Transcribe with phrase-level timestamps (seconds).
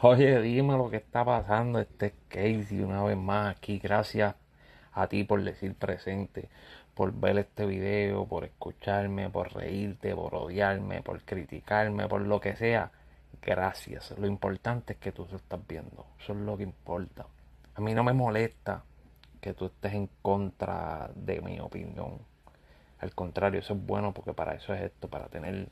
[0.00, 1.80] Oye, dime lo que está pasando.
[1.80, 3.80] Este es Casey una vez más aquí.
[3.80, 4.36] Gracias
[4.92, 6.48] a ti por decir presente,
[6.94, 12.54] por ver este video, por escucharme, por reírte, por odiarme, por criticarme, por lo que
[12.54, 12.92] sea.
[13.42, 14.16] Gracias.
[14.18, 16.06] Lo importante es que tú te estás viendo.
[16.20, 17.26] Eso es lo que importa.
[17.74, 18.84] A mí no me molesta
[19.40, 22.20] que tú estés en contra de mi opinión.
[23.00, 25.68] Al contrario, eso es bueno porque para eso es esto, para tener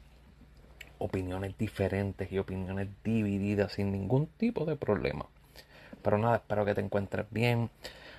[0.98, 5.26] opiniones diferentes y opiniones divididas sin ningún tipo de problema.
[6.02, 7.70] Pero nada, espero que te encuentres bien.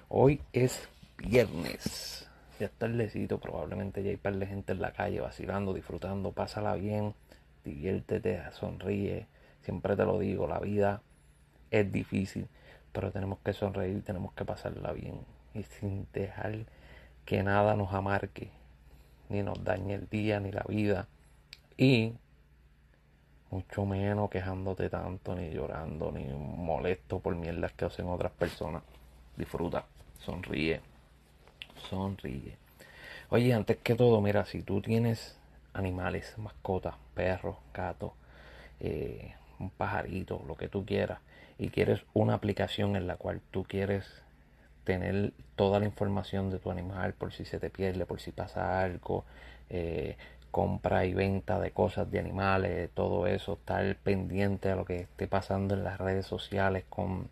[0.10, 0.88] Hoy es
[1.18, 2.28] viernes.
[2.60, 6.74] Ya está tardecito, probablemente ya hay par de gente en la calle vacilando, disfrutando, pásala
[6.76, 7.14] bien,
[7.64, 9.28] diviértete, sonríe.
[9.62, 11.02] Siempre te lo digo, la vida
[11.70, 12.48] es difícil,
[12.92, 15.20] pero tenemos que sonreír, tenemos que pasarla bien
[15.54, 16.66] y sin dejar
[17.26, 18.50] que nada nos amarque,
[19.30, 21.08] ni nos dañe el día, ni la vida.
[21.78, 22.14] Y
[23.52, 28.84] mucho menos quejándote tanto, ni llorando, ni molesto por mierdas que hacen otras personas.
[29.36, 29.86] Disfruta,
[30.20, 30.81] sonríe,
[31.90, 32.58] sonríe.
[33.30, 35.38] Oye, antes que todo, mira, si tú tienes
[35.73, 38.14] animales, mascotas, perros, gatos,
[38.80, 41.20] eh, un pajarito, lo que tú quieras,
[41.58, 44.06] y quieres una aplicación en la cual tú quieres
[44.84, 48.81] tener toda la información de tu animal por si se te pierde, por si pasa
[48.81, 49.25] algo,
[49.70, 50.16] eh,
[50.58, 55.27] compra y venta de cosas de animales, todo eso, estar pendiente a lo que esté
[55.27, 57.30] pasando en las redes sociales con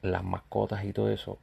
[0.00, 1.40] las mascotas y todo eso,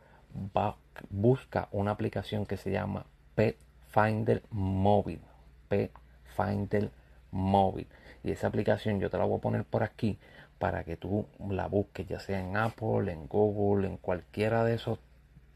[1.10, 3.58] busca una aplicación que se llama Pet
[3.90, 5.20] Finder Móvil.
[5.68, 5.92] Pet
[6.38, 6.90] Finder
[7.32, 7.88] Móvil.
[8.24, 10.18] Y esa aplicación yo te la voy a poner por aquí
[10.58, 15.00] para que tú la busques, ya sea en Apple, en Google, en cualquiera de esos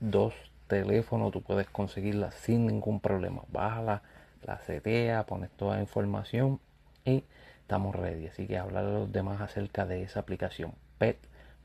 [0.01, 0.33] dos
[0.67, 3.43] teléfonos, tú puedes conseguirla sin ningún problema.
[3.47, 4.01] Bájala
[4.43, 6.59] la setea, pones toda la información
[7.05, 7.23] y
[7.61, 8.27] estamos ready.
[8.27, 11.17] Así que hablar a los demás acerca de esa aplicación Pet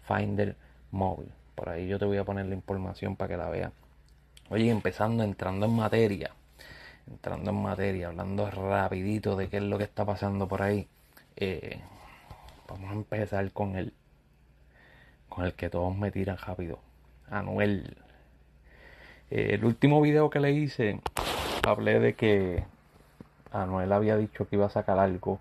[0.06, 0.56] Finder
[0.90, 1.32] Móvil.
[1.54, 3.72] Por ahí yo te voy a poner la información para que la veas.
[4.50, 6.32] Oye, empezando, entrando en materia.
[7.08, 10.88] Entrando en materia, hablando rapidito de qué es lo que está pasando por ahí.
[11.36, 11.80] Eh,
[12.68, 13.92] vamos a empezar con el
[15.28, 16.78] con el que todos me tiran rápido.
[17.30, 17.96] Anuel.
[19.30, 21.00] Eh, el último video que le hice
[21.64, 22.64] hablé de que
[23.52, 25.38] Anuel había dicho que iba a sacar algo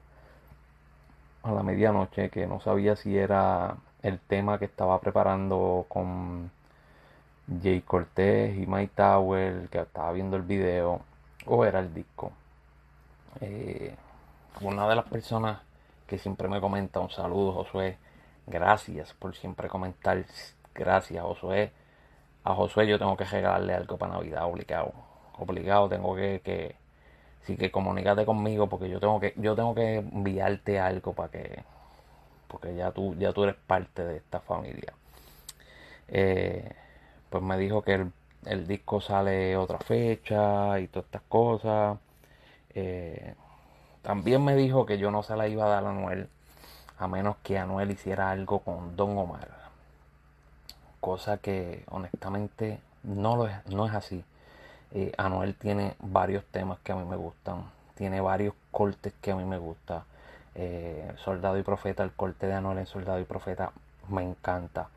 [1.44, 6.52] a la medianoche, que no sabía si era el tema que estaba preparando con
[7.62, 11.02] Jay Cortez y Mike Tower, que estaba viendo el video,
[11.46, 12.32] o era el disco.
[13.42, 13.96] Eh,
[14.62, 15.60] una de las personas
[16.08, 17.98] que siempre me comenta un saludo, Josué,
[18.48, 20.24] gracias por siempre comentar,
[20.76, 21.72] gracias Josué.
[22.44, 26.76] A Josué yo tengo que regalarle algo para Navidad obligado obligado, tengo que, que
[27.46, 31.64] sí que comunícate conmigo porque yo tengo que yo tengo que enviarte algo para que
[32.48, 34.94] porque ya tú ya tú eres parte de esta familia.
[36.10, 36.70] Eh,
[37.30, 38.08] pues me dijo que
[38.46, 41.98] el, disco sale otra fecha y todas estas cosas.
[42.76, 43.36] Eh,
[44.02, 46.30] también me dijo que yo no se la iba a dar a Anuel
[47.02, 49.50] a menos que Anuel hiciera algo con Don Omar.
[51.00, 54.24] Cosa que honestamente no, lo es, no es así.
[54.94, 57.64] Eh, Anuel tiene varios temas que a mí me gustan,
[57.96, 60.04] tiene varios cortes que a mí me gustan.
[60.56, 63.72] Eh, Soldado y Profeta, el corte de Anuel en Soldado y Profeta
[64.10, 64.90] me encanta.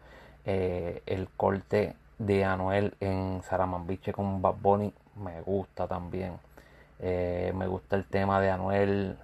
[0.44, 6.38] Eh, el corte de Anuel en Saramambiche con Bad Bunny me gusta también.
[7.00, 9.16] me gusta el tema de Anuel,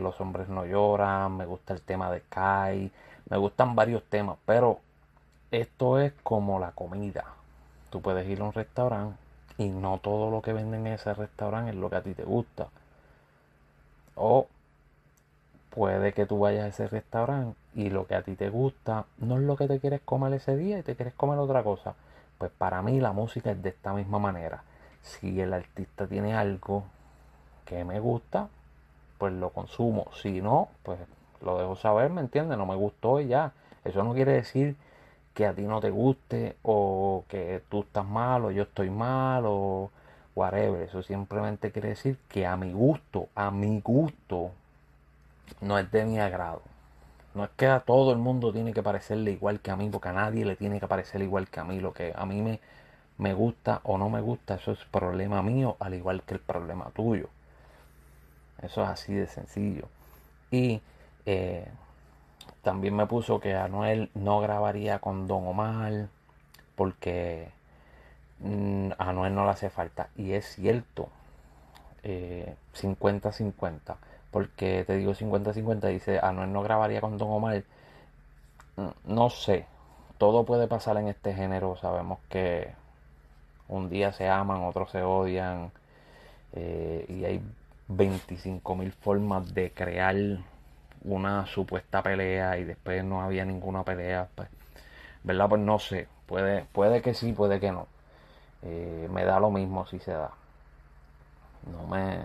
[0.00, 2.90] Los hombres no lloran, me gusta el tema de Kai,
[3.28, 4.80] me gustan varios temas, pero
[5.50, 7.24] esto es como la comida.
[7.90, 9.25] Tú puedes ir a un restaurante
[9.58, 12.24] y no todo lo que venden en ese restaurante es lo que a ti te
[12.24, 12.68] gusta.
[14.14, 14.48] O
[15.70, 19.36] puede que tú vayas a ese restaurante y lo que a ti te gusta no
[19.36, 21.94] es lo que te quieres comer ese día y te quieres comer otra cosa.
[22.38, 24.62] Pues para mí la música es de esta misma manera.
[25.02, 26.84] Si el artista tiene algo
[27.64, 28.48] que me gusta,
[29.18, 30.08] pues lo consumo.
[30.20, 30.98] Si no, pues
[31.42, 32.58] lo dejo saber, ¿me entiendes?
[32.58, 33.52] No me gustó y ya.
[33.84, 34.76] Eso no quiere decir
[35.36, 39.44] que a ti no te guste o que tú estás mal o yo estoy mal
[39.46, 39.90] o
[40.34, 40.80] whatever.
[40.80, 44.52] Eso simplemente quiere decir que a mi gusto, a mi gusto,
[45.60, 46.62] no es de mi agrado.
[47.34, 50.08] No es que a todo el mundo tiene que parecerle igual que a mí, porque
[50.08, 51.80] a nadie le tiene que parecer igual que a mí.
[51.80, 52.58] Lo que a mí me,
[53.18, 56.86] me gusta o no me gusta, eso es problema mío, al igual que el problema
[56.94, 57.28] tuyo.
[58.62, 59.86] Eso es así de sencillo.
[60.50, 60.80] Y
[61.26, 61.68] eh,
[62.66, 66.08] también me puso que Anuel no grabaría con Don Omar
[66.74, 67.48] porque
[68.40, 70.08] mm, Anuel no le hace falta.
[70.16, 71.08] Y es cierto,
[72.02, 73.92] 50-50.
[73.92, 73.94] Eh,
[74.32, 77.62] porque te digo 50-50, dice Anuel no grabaría con Don Omar.
[78.74, 79.66] mm, no sé,
[80.18, 82.72] todo puede pasar en este género, sabemos que
[83.68, 85.70] un día se aman, otros se odian
[86.52, 87.40] eh, y hay
[87.88, 90.16] 25.000 formas de crear
[91.06, 94.48] una supuesta pelea y después no había ninguna pelea, pues,
[95.22, 95.48] ¿verdad?
[95.48, 97.86] Pues no sé, puede, puede que sí, puede que no.
[98.62, 100.30] Eh, me da lo mismo si se da.
[101.70, 102.24] No me,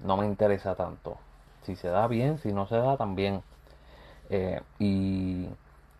[0.00, 1.18] no me interesa tanto.
[1.62, 3.42] Si se da bien, si no se da también.
[4.30, 5.48] Eh, y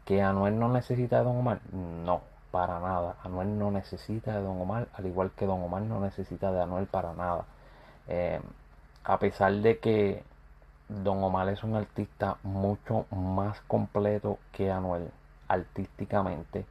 [0.05, 3.17] que Anuel no necesita de Don Omar, no, para nada.
[3.25, 6.87] Anuel no necesita de Don Omar, al igual que Don Omar no necesita de Anuel
[6.87, 7.44] para nada.
[8.08, 8.41] Eh,
[9.05, 10.23] a pesar de que
[10.91, 15.09] Don Omar es un artista mucho más completo que Anuel
[15.47, 16.67] artísticamente,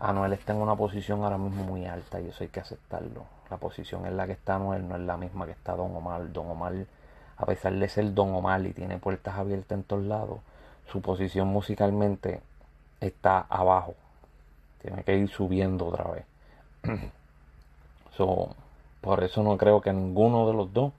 [0.00, 3.24] Anuel está en una posición ahora mismo muy alta y eso hay que aceptarlo.
[3.50, 6.32] La posición en la que está Anuel no es la misma que está Don Omar.
[6.32, 6.72] Don Omar,
[7.36, 10.40] a pesar de ser Don Omar y tiene puertas abiertas en todos lados,
[10.90, 12.40] su posición musicalmente
[13.00, 13.94] está abajo.
[14.80, 16.24] Tiene que ir subiendo otra vez.
[19.02, 20.92] por eso no creo que ninguno de los dos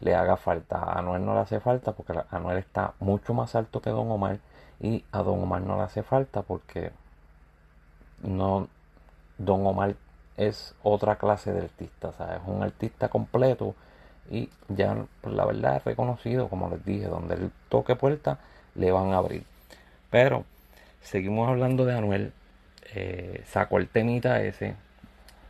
[0.00, 0.78] le haga falta.
[0.78, 4.38] A Anuel no le hace falta porque Anuel está mucho más alto que Don Omar
[4.80, 6.92] y a Don Omar no le hace falta porque
[8.22, 8.68] no
[9.38, 9.96] Don Omar
[10.36, 13.74] es otra clase de artista, es un artista completo
[14.30, 18.38] y ya pues, la verdad es reconocido, como les dije, donde el toque puerta
[18.74, 19.44] le van a abrir.
[20.10, 20.44] Pero
[21.02, 22.32] seguimos hablando de Anuel,
[22.94, 24.76] eh, sacó el temita ese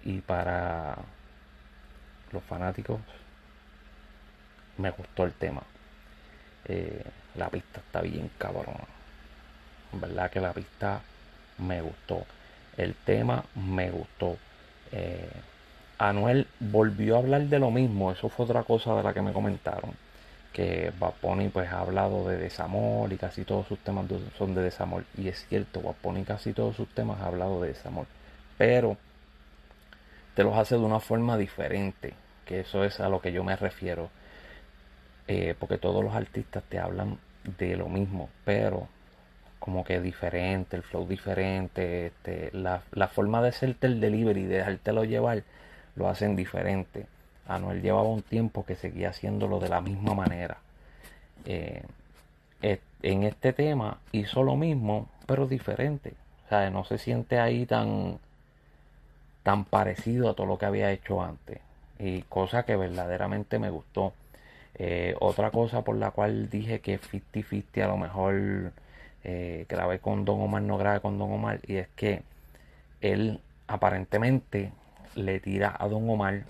[0.05, 0.97] y para
[2.33, 3.01] los fanáticos
[4.79, 5.63] me gustó el tema.
[6.67, 7.05] Eh,
[7.35, 8.77] la pista está bien cabrón.
[9.93, 11.01] verdad que la pista
[11.59, 12.25] me gustó.
[12.77, 14.37] El tema me gustó.
[14.93, 15.31] Eh,
[15.99, 18.13] Anuel volvió a hablar de lo mismo.
[18.13, 19.93] Eso fue otra cosa de la que me comentaron.
[20.53, 21.15] Que Bad
[21.53, 24.07] pues ha hablado de desamor y casi todos sus temas
[24.39, 25.05] son de desamor.
[25.17, 28.07] Y es cierto, Bad casi todos sus temas ha hablado de desamor.
[28.59, 28.97] Pero
[30.35, 32.15] te los hace de una forma diferente.
[32.45, 34.11] Que eso es a lo que yo me refiero.
[35.27, 37.19] Eh, porque todos los artistas te hablan
[37.59, 38.29] de lo mismo.
[38.45, 38.89] Pero
[39.59, 45.05] como que diferente, el flow diferente, este, la, forma de hacerte el delivery, de dejártelo
[45.05, 45.45] llevar,
[45.97, 47.07] lo hacen diferente.
[47.47, 50.59] Anuel llevaba un tiempo que seguía haciéndolo de la misma manera.
[51.47, 51.83] Eh,
[53.05, 56.15] en este tema hizo lo mismo, pero diferente.
[56.47, 58.19] O sea, no se siente ahí tan,
[59.43, 61.61] tan parecido a todo lo que había hecho antes.
[61.99, 64.15] Y cosa que verdaderamente me gustó.
[64.77, 68.73] Eh, otra cosa por la cual dije que 50-50 a lo mejor
[69.23, 72.23] eh, grabé con Don Omar, no grabé con Don Omar, y es que
[73.01, 74.73] él aparentemente
[75.15, 76.45] le tira a Don Omar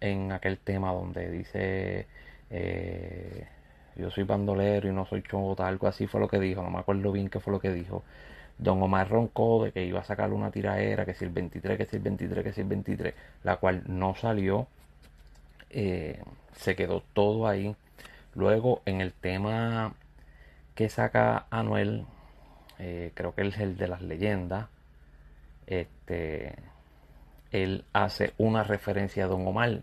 [0.00, 2.06] en aquel tema donde dice
[2.50, 3.46] eh,
[3.96, 6.78] yo soy bandolero y no soy chota, algo así fue lo que dijo, no me
[6.78, 8.02] acuerdo bien qué fue lo que dijo.
[8.58, 11.86] Don Omar roncó de que iba a sacar una tiraera, que si el 23, que
[11.86, 14.68] si el 23, que si el 23, la cual no salió,
[15.74, 16.22] eh,
[16.54, 17.76] se quedó todo ahí.
[18.34, 19.94] Luego en el tema
[20.74, 22.06] que saca Anuel,
[22.78, 24.68] eh, creo que es el de las leyendas,
[25.66, 26.56] este,
[27.52, 29.82] él hace una referencia a Don Omar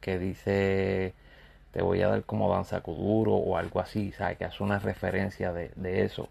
[0.00, 1.14] que dice
[1.72, 4.38] te voy a dar como danza kuduro o algo así, ¿sabes?
[4.38, 5.72] Que hace una referencia de,
[6.04, 6.28] eso.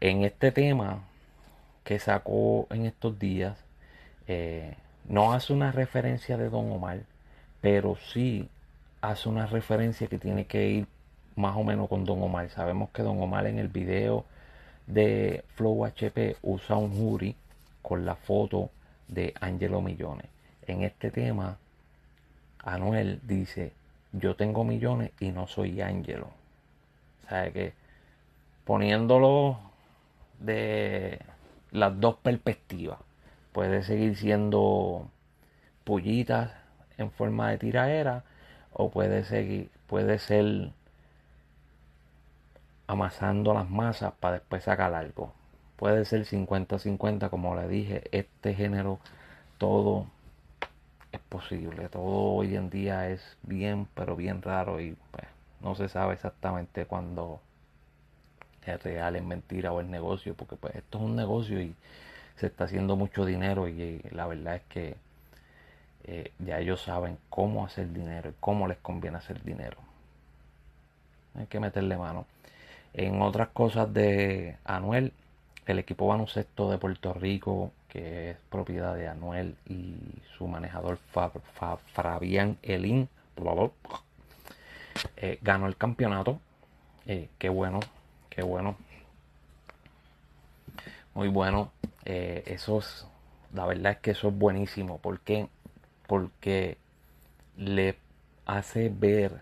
[0.00, 1.04] En este tema
[1.84, 3.64] que sacó en estos días,
[4.26, 4.76] eh,
[5.06, 7.02] no hace una referencia de Don Omar,
[7.64, 8.46] pero sí
[9.00, 10.86] hace una referencia que tiene que ir
[11.34, 12.50] más o menos con Don Omar.
[12.50, 14.26] Sabemos que Don Omar en el video
[14.86, 17.34] de Flow HP usa un jury
[17.80, 18.68] con la foto
[19.08, 20.26] de Angelo Millones.
[20.66, 21.56] En este tema,
[22.58, 23.72] Anuel dice,
[24.12, 26.28] yo tengo millones y no soy Angelo.
[27.30, 27.72] ¿Sabe que
[28.66, 29.58] Poniéndolo
[30.38, 31.18] de
[31.70, 32.98] las dos perspectivas.
[33.52, 35.08] Puede seguir siendo
[35.84, 36.63] pullitas
[36.98, 38.24] en forma de tiraera
[38.72, 40.70] o puede seguir, puede ser
[42.86, 45.32] amasando las masas para después sacar algo.
[45.76, 49.00] Puede ser 50-50, como le dije, este género
[49.58, 50.06] todo
[51.12, 51.88] es posible.
[51.88, 55.24] Todo hoy en día es bien, pero bien raro y pues,
[55.60, 57.40] no se sabe exactamente cuándo
[58.66, 61.74] es real, es mentira o es negocio, porque pues esto es un negocio y
[62.36, 64.96] se está haciendo mucho dinero y, la verdad es que
[66.04, 69.78] eh, ya ellos saben cómo hacer dinero y cómo les conviene hacer dinero.
[71.34, 72.26] Hay que meterle mano.
[72.92, 75.12] En otras cosas de Anuel,
[75.66, 79.96] el equipo baloncesto de Puerto Rico, que es propiedad de Anuel y
[80.36, 80.98] su manejador
[81.92, 83.08] Fabián Elín,
[85.16, 86.40] eh, ganó el campeonato.
[87.06, 87.80] Eh, qué bueno,
[88.30, 88.76] qué bueno.
[91.14, 91.70] muy bueno.
[92.04, 93.06] Eh, eso es,
[93.52, 94.98] la verdad es que eso es buenísimo.
[94.98, 95.48] ¿Por qué?
[96.06, 96.78] Porque
[97.56, 97.96] le
[98.46, 99.40] hace ver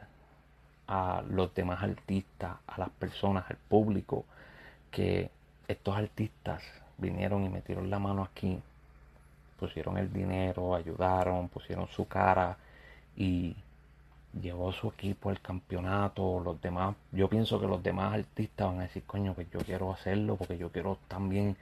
[0.87, 4.25] a los demás artistas, a las personas, al público,
[4.90, 5.31] que
[5.69, 6.62] estos artistas
[6.99, 8.61] vinieron y metieron la mano aquí,
[9.59, 12.57] pusieron el dinero, ayudaron, pusieron su cara
[13.16, 13.57] y
[14.40, 18.83] llevó su equipo al campeonato, los demás, yo pienso que los demás artistas van a
[18.83, 21.57] decir, coño, que yo quiero hacerlo porque yo quiero también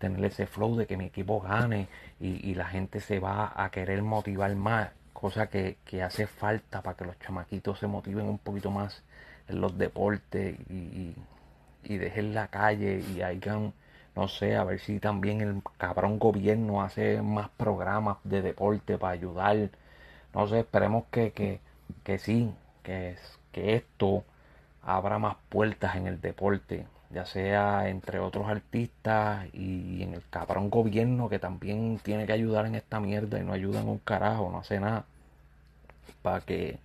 [0.00, 1.86] tener ese flow de que mi equipo gane
[2.18, 7.04] y, la gente se va a querer motivar más, cosa que, hace falta para que
[7.04, 9.04] los chamaquitos se motiven un poquito más
[9.48, 11.14] en los deportes y,
[11.84, 13.72] y, dejen la calle y hagan,
[14.16, 19.12] no sé, a ver si también el cabrón gobierno hace más programas de deporte para
[19.12, 19.70] ayudar,
[20.34, 21.60] no sé, esperemos que, que
[22.04, 22.52] que sí,
[22.82, 23.16] que,
[23.52, 24.24] que esto
[24.82, 30.70] abra más puertas en el deporte, ya sea entre otros artistas y en el cabrón
[30.70, 34.50] gobierno que también tiene que ayudar en esta mierda y no ayuda en un carajo,
[34.50, 35.04] no hace nada
[36.22, 36.78] para que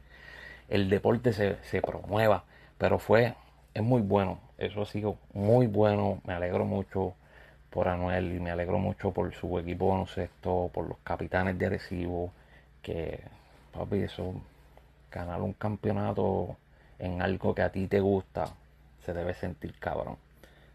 [0.70, 2.44] el deporte se, se promueva.
[2.78, 3.36] Pero fue,
[3.74, 7.14] es muy bueno, eso ha sido muy bueno, me alegro mucho
[7.70, 12.32] por Anuel y me alegro mucho por su equipo esto por los capitanes de Arecibo,
[12.82, 13.20] que
[13.74, 14.34] papi, eso
[15.12, 16.58] ganar un campeonato
[17.00, 18.50] en algo que a ti te gusta,
[19.06, 20.18] se debe sentir cabrón.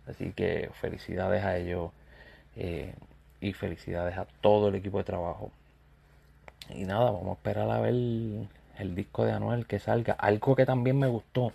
[0.07, 1.93] Así que felicidades a ellos
[2.57, 2.95] eh,
[3.41, 5.51] y felicidades a todo el equipo de trabajo.
[6.71, 10.15] Y nada, vamos a esperar a ver el, disco de Anuel que salga.
[10.15, 11.53] Algo que también me gustó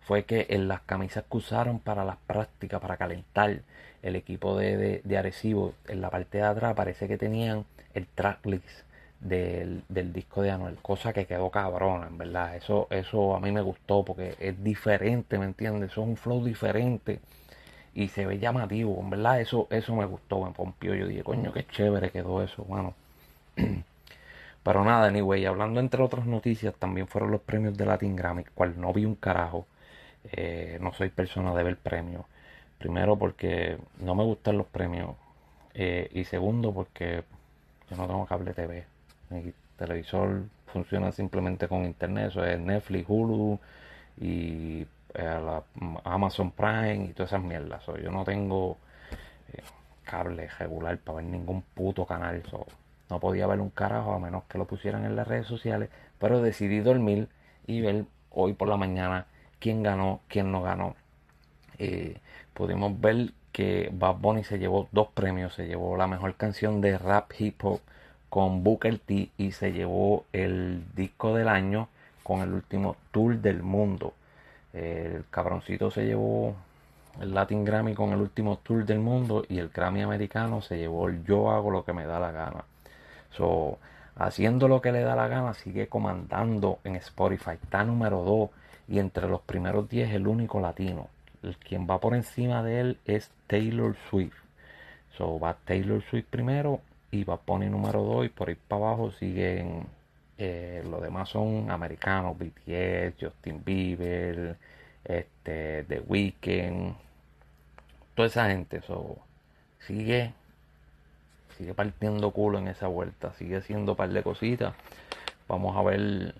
[0.00, 3.60] fue que en las camisas que usaron para las prácticas, para calentar
[4.02, 8.87] el equipo de, de, de en la parte de atrás parece que tenían el tracklist
[9.20, 12.56] del, disco de Anuel, cosa que quedó cabrona, en verdad.
[12.56, 15.92] Eso, eso a mí me gustó porque es diferente, ¿me entiendes?
[15.92, 17.20] Es un flow diferente
[17.94, 19.40] y se ve llamativo, en verdad.
[19.40, 20.94] Eso, eso me gustó, me pompió.
[20.94, 22.94] Yo dije, coño, qué chévere quedó eso, bueno.
[24.62, 28.80] Pero nada, anyway, hablando entre otras noticias, también fueron los premios de Latin Grammy, cual
[28.80, 29.66] no vi un carajo.
[30.32, 32.24] Eh, no soy persona de ver premios.
[32.78, 35.16] Primero porque no me gustan los premios.
[35.74, 37.24] Eh, y segundo porque
[37.90, 38.97] yo no tengo cable TV.
[39.30, 43.58] Mi televisor funciona simplemente con internet, eso es Netflix, Hulu
[44.20, 45.60] y eh,
[46.04, 47.84] Amazon Prime y todas esas mierdas.
[47.86, 48.78] yo no tengo
[49.52, 49.62] eh,
[50.04, 52.42] cable regular para ver ningún puto canal.
[53.10, 55.90] no podía ver un carajo a menos que lo pusieran en las redes sociales.
[56.18, 57.28] Pero decidí dormir
[57.66, 59.26] y ver hoy por la mañana
[59.60, 60.96] quién ganó, quién no ganó.
[61.78, 62.20] Eh,
[62.54, 65.54] pudimos ver que Bad Bunny se llevó dos premios.
[65.54, 67.80] Se llevó la mejor canción de rap hip hop
[68.28, 71.88] con Booker T y se llevó el disco del año
[72.22, 74.12] con el último tour del mundo.
[74.72, 76.54] El cabroncito se llevó
[77.20, 81.08] el Latin Grammy con el último tour del mundo y el Grammy americano se llevó
[81.08, 82.64] el Yo hago lo que me da la gana.
[83.30, 83.78] So,
[84.16, 87.52] haciendo lo que le da la gana sigue comandando en Spotify.
[87.62, 88.50] Está número 2
[88.88, 91.08] y entre los primeros 10 el único latino.
[91.42, 94.36] El quien va por encima de él es Taylor Swift.
[95.16, 99.10] So, va Taylor Swift primero y va Pony número 2 y por ahí para abajo
[99.12, 99.86] siguen
[100.36, 104.56] eh, los demás son americanos BTS Justin Bieber
[105.04, 106.94] este The Weeknd
[108.14, 109.16] toda esa gente eso
[109.80, 110.32] sigue
[111.56, 114.74] sigue partiendo culo en esa vuelta sigue haciendo un par de cositas.
[115.48, 116.34] Vamos a ver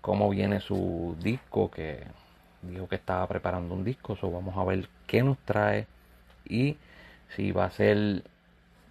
[0.00, 2.02] cómo viene su disco que
[2.62, 5.86] dijo que estaba preparando un disco so vamos a ver qué nos trae
[6.48, 6.76] y
[7.36, 8.24] si va a ser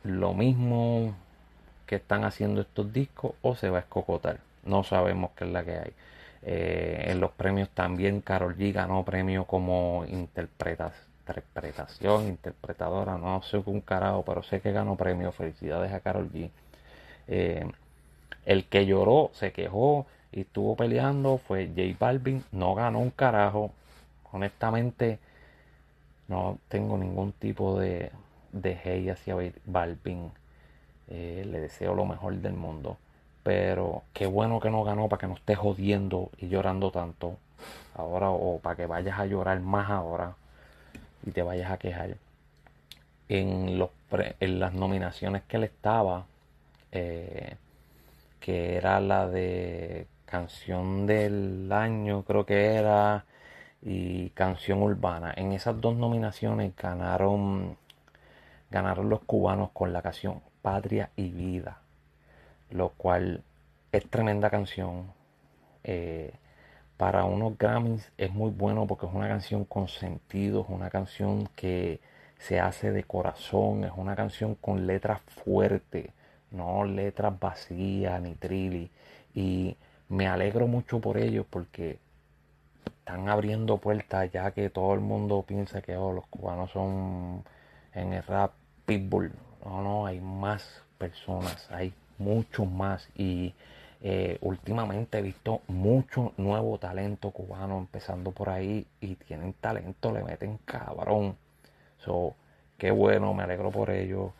[0.07, 1.15] lo mismo
[1.85, 4.39] que están haciendo estos discos o se va a escocotar.
[4.63, 5.93] No sabemos qué es la que hay.
[6.43, 13.81] Eh, en los premios también Carol G ganó premio como interpretación, interpretadora, no sé un
[13.81, 15.31] carajo, pero sé que ganó premio.
[15.31, 16.51] Felicidades a Carol G.
[17.27, 17.65] Eh,
[18.45, 23.71] el que lloró, se quejó y estuvo peleando fue J Balvin, no ganó un carajo.
[24.31, 25.19] Honestamente,
[26.27, 28.11] no tengo ningún tipo de,
[28.51, 29.36] de hate hacia
[29.66, 30.32] Balvin.
[31.10, 32.98] Eh, le deseo lo mejor del mundo.
[33.44, 37.38] Pero qué bueno que no ganó para que no estés jodiendo y llorando tanto
[37.96, 40.36] ahora o para que vayas a llorar más ahora
[41.25, 42.18] y te vayas a quejar.
[43.30, 43.89] En, los
[44.39, 46.25] en las nominaciones que él estaba,
[46.92, 47.56] eh,
[48.39, 53.25] que era la de canción del año, creo que era,
[53.82, 55.34] y canción urbana.
[55.36, 57.77] En esas dos nominaciones ganaron
[58.69, 61.79] ganaron los cubanos con la canción Patria y Vida,
[62.69, 63.43] lo cual
[63.91, 65.13] es tremenda canción.
[65.83, 66.33] Eh,
[66.97, 71.47] para unos Grammys es muy bueno porque es una canción con sentido, es una canción
[71.55, 72.00] que
[72.39, 76.12] se hace de corazón, es una canción con letras fuertes,
[76.51, 78.89] no letras vacías ni trilly.
[79.36, 79.77] Y
[80.09, 82.00] me alegro mucho por ellos porque
[83.00, 87.43] están abriendo puertas ya que todo el mundo piensa que oh, los cubanos son
[87.98, 88.54] en el rap
[88.86, 89.32] pitbull.
[89.66, 93.54] No, no, hay más personas, hay muchos más y
[94.01, 100.24] eh, últimamente he visto mucho nuevo talento cubano empezando por ahí y tienen talento, le
[100.24, 101.36] meten cabrón.
[101.98, 102.36] So,
[102.77, 104.34] qué bueno, me alegro por ello.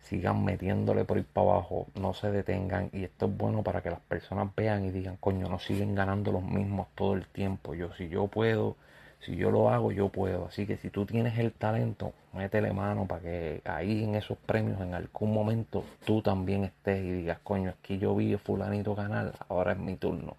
[0.00, 2.90] Sigan metiéndole por ir para abajo, no se detengan.
[2.92, 6.32] Y esto es bueno para que las personas vean y digan, coño, no siguen ganando
[6.32, 7.74] los mismos todo el tiempo.
[7.74, 8.76] Yo, si yo puedo,
[9.24, 10.46] si yo lo hago, yo puedo.
[10.46, 14.80] Así que si tú tienes el talento, métele mano para que ahí en esos premios,
[14.80, 18.94] en algún momento, tú también estés y digas, coño, es que yo vi a fulanito
[18.94, 20.36] ganar, ahora es mi turno.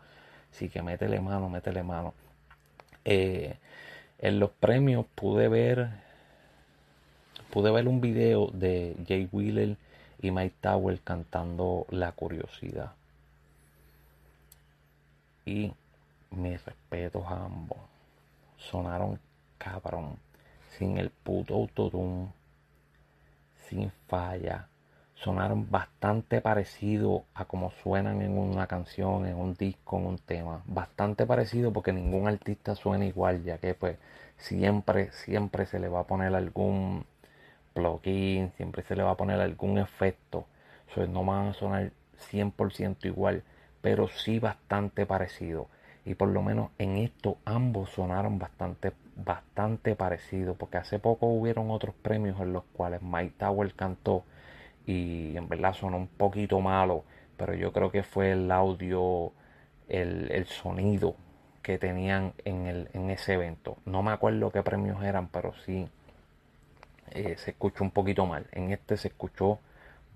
[0.51, 2.13] Así que métele mano, métele mano.
[3.06, 3.58] Eh,
[4.20, 5.89] en los premios pude ver
[7.51, 9.77] pude ver un video de Jay Wheeler
[10.22, 12.92] y Mike Tower cantando La Curiosidad.
[15.46, 15.72] Y
[16.32, 17.95] mis respetos a ambos.
[18.70, 19.20] Sonaron
[19.58, 20.18] cabrón.
[20.78, 22.32] Sin el puto autotune.
[23.68, 24.68] Sin falla.
[25.16, 30.62] Sonaron bastante parecido a como suenan en una canción, en un disco, en un tema.
[30.66, 33.98] Bastante parecido porque ningún artista suena igual, ya que pues
[34.38, 37.06] siempre, siempre se le va a poner algún
[37.74, 40.48] plugin, siempre se le va a poner algún efecto.
[41.10, 41.92] no van a sonar
[42.32, 43.44] 100% igual,
[43.82, 45.68] pero sí bastante parecido.
[46.06, 50.56] Y por lo menos en esto ambos sonaron bastante, bastante parecido.
[50.56, 54.24] Porque hace poco hubieron otros premios en los cuales Mike Tower cantó
[54.86, 57.04] y en verdad sonó un poquito malo.
[57.38, 59.32] Pero yo creo que fue el audio,
[59.90, 61.16] el, el sonido
[61.64, 63.78] que tenían en, el, en ese evento.
[63.86, 65.88] No me acuerdo qué premios eran, pero sí
[67.12, 68.48] eh, se escuchó un poquito mal.
[68.52, 69.60] En este se escuchó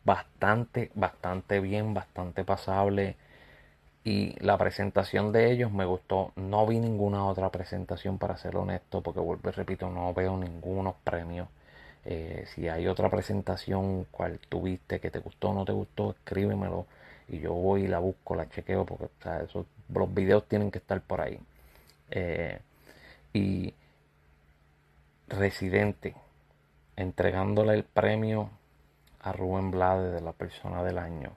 [0.05, 3.17] bastante, bastante bien, bastante pasable.
[4.03, 6.31] Y la presentación de ellos me gustó.
[6.35, 10.95] No vi ninguna otra presentación para ser honesto, porque vuelvo y repito, no veo ningunos
[11.03, 11.49] premios.
[12.05, 16.85] Eh, si hay otra presentación cual tuviste que te gustó o no te gustó, escríbemelo
[17.27, 19.09] y yo voy y la busco, la chequeo, porque
[19.53, 21.39] o los videos tienen que estar por ahí.
[22.11, 22.59] Eh,
[23.33, 23.73] y
[25.29, 26.15] Residente,
[26.95, 28.49] entregándole el premio
[29.21, 31.33] a Rubén Blades de la persona del año.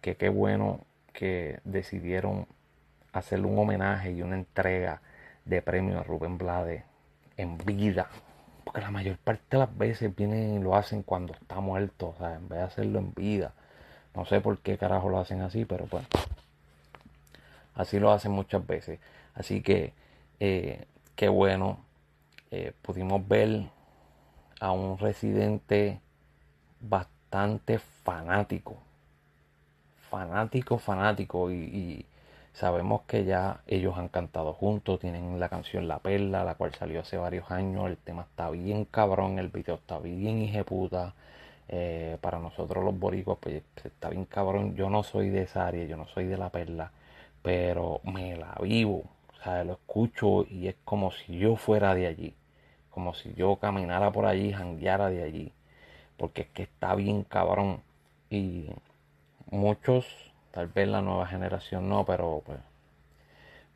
[0.00, 0.80] Que qué bueno
[1.12, 2.46] que decidieron
[3.12, 5.00] hacerle un homenaje y una entrega
[5.44, 6.82] de premio a Rubén Blades
[7.36, 8.08] en vida.
[8.64, 12.16] Porque la mayor parte de las veces vienen y lo hacen cuando está muerto, o
[12.18, 13.52] sea, en vez de hacerlo en vida.
[14.14, 16.06] No sé por qué carajo lo hacen así, pero bueno.
[17.74, 19.00] Así lo hacen muchas veces.
[19.34, 19.94] Así que,
[20.40, 21.78] eh, qué bueno.
[22.50, 23.70] Eh, pudimos ver
[24.60, 26.00] a un residente
[26.80, 28.76] bastante fanático.
[30.12, 31.50] Fanático, fanático.
[31.50, 32.04] Y,
[32.52, 35.00] sabemos que ya ellos han cantado juntos.
[35.00, 37.86] Tienen la canción La Perla, la cual salió hace varios años.
[37.86, 41.14] El tema está bien cabrón, el video está bien hijeputa.
[41.68, 44.76] Eh, para nosotros los boricuas, pues está bien cabrón.
[44.76, 46.92] Yo no soy de esa área, yo no soy de La Perla.
[47.42, 49.04] Pero me la vivo.
[49.32, 52.34] O sea, lo escucho y es como si yo fuera de allí
[52.92, 55.52] como si yo caminara por allí, jangueara de allí,
[56.18, 57.80] porque es que está bien cabrón.
[58.30, 58.66] Y
[59.52, 60.06] muchos,
[60.50, 62.58] tal vez la nueva generación no, pero pues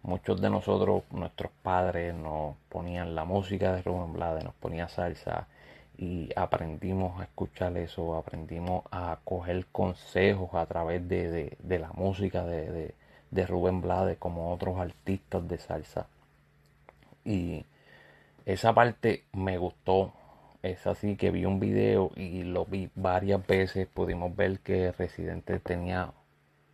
[0.02, 5.46] muchos de nosotros, nuestros padres, nos ponían la música de Rubén Blades, nos ponía salsa
[5.98, 12.70] y aprendimos a escuchar eso, aprendimos a coger consejos a través de, la música de,
[12.70, 12.94] de,
[13.30, 16.06] de Rubén Blades como otros artistas de salsa.
[17.24, 17.64] Y
[18.46, 20.12] esa parte me gustó.
[20.66, 23.86] Es así que vi un video y lo vi varias veces.
[23.86, 26.12] Pudimos ver que Residente tenía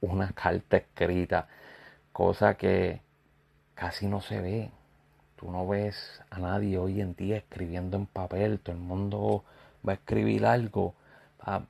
[0.00, 1.46] una carta escrita,
[2.12, 3.02] cosa que
[3.74, 4.70] casi no se ve.
[5.37, 8.61] Tú no ves a nadie hoy en día escribiendo en papel.
[8.61, 9.44] Todo el mundo
[9.87, 10.94] va a escribir algo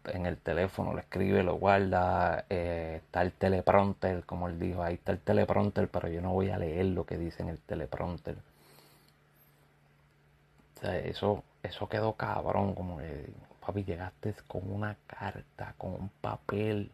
[0.06, 2.44] en el teléfono, lo escribe, lo guarda.
[2.50, 6.50] Eh, está el teleprompter, como él dijo, ahí está el teleprompter, pero yo no voy
[6.50, 8.36] a leer lo que dice en el teleprompter
[10.90, 13.32] eso, eso quedó cabrón, como que,
[13.64, 16.90] papi, llegaste con una carta, con un papel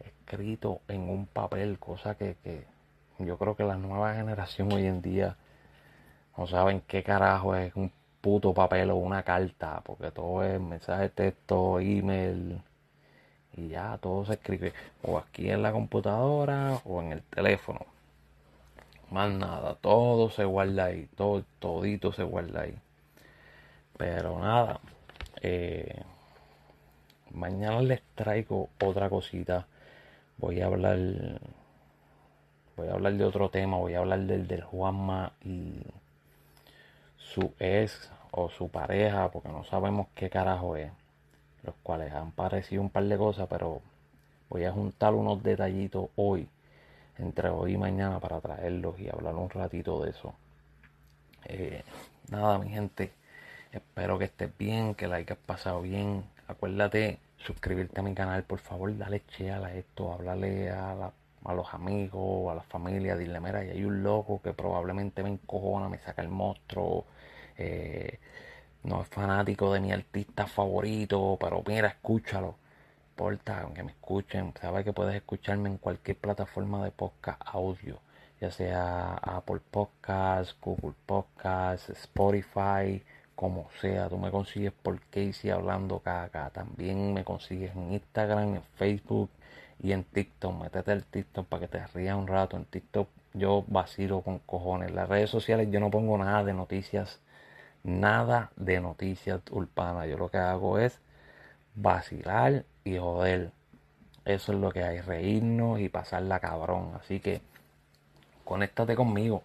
[0.00, 2.66] escrito en un papel, cosa que, que
[3.18, 5.36] yo creo que la nueva generación hoy en día
[6.36, 11.08] no saben qué carajo es un puto papel o una carta, porque todo es mensaje
[11.08, 12.62] texto, email,
[13.56, 17.80] y ya todo se escribe o aquí en la computadora o en el teléfono.
[19.10, 22.78] Más nada, todo se guarda ahí, todo, todito se guarda ahí.
[23.98, 24.80] Pero nada,
[25.42, 26.02] Eh,
[27.30, 29.66] mañana les traigo otra cosita.
[30.38, 30.98] Voy a hablar.
[32.76, 33.76] Voy a hablar de otro tema.
[33.76, 35.82] Voy a hablar del del Juanma y
[37.18, 40.90] su ex o su pareja, porque no sabemos qué carajo es.
[41.62, 43.80] Los cuales han parecido un par de cosas, pero
[44.48, 46.48] voy a juntar unos detallitos hoy,
[47.18, 50.34] entre hoy y mañana, para traerlos y hablar un ratito de eso.
[51.46, 51.82] Eh,
[52.30, 53.12] nada, mi gente,
[53.78, 56.24] espero que estés bien, que la hayas pasado bien.
[56.46, 61.12] Acuérdate suscribirte a mi canal, por favor, dale che a esto, hablarle a,
[61.54, 65.88] los amigos, a la familia, dile, mira, y hay un loco que probablemente me encojona,
[65.88, 67.06] me saca el monstruo,
[67.56, 68.18] eh,
[68.84, 72.56] no es fanático de mi artista favorito, pero mira, escúchalo.
[73.10, 78.00] Importa, aunque me escuchen, sabes que puedes escucharme en cualquier plataforma de podcast audio,
[78.40, 83.02] ya sea Apple Podcasts, Google Podcasts, Spotify,
[83.38, 84.08] como sea.
[84.08, 86.50] Tú me consigues por Casey hablando caca.
[86.50, 89.30] También me consigues en Instagram, en Facebook
[89.80, 90.60] y en TikTok.
[90.60, 92.56] Métete al TikTok para que te rías un rato.
[92.56, 94.90] En TikTok yo vacilo con cojones.
[94.90, 97.20] Las redes sociales yo no pongo nada de noticias
[97.84, 100.08] nada de noticias urbanas.
[100.08, 100.98] Yo lo que hago es
[101.76, 103.52] vacilar y joder.
[104.24, 106.92] Eso es lo que hay, reírnos y pasarla cabrón.
[107.00, 107.40] Así que
[108.44, 109.44] conéctate conmigo,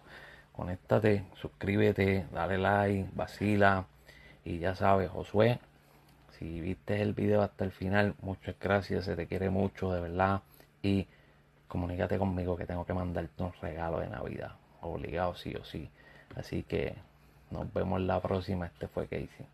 [0.54, 3.86] conéctate, suscríbete, dale like, vacila.
[4.44, 5.58] Y ya sabes, Josué,
[6.38, 10.42] si viste el video hasta el final, muchas gracias, se te quiere mucho, de verdad.
[10.82, 11.06] Y
[11.68, 14.52] comunícate conmigo que tengo que mandarte un regalo de Navidad.
[14.80, 15.88] Obligado, sí o sí.
[16.36, 16.94] Así que
[17.50, 18.66] nos vemos la próxima.
[18.66, 19.46] Este fue Casey.